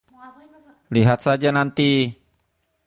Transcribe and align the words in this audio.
Lihat 0.95 1.19
saja 1.25 1.51
nanti! 1.57 1.89